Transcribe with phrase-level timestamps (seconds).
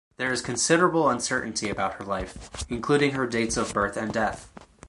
[0.17, 4.49] There is considerable uncertainty about her life, including her dates of birth and death.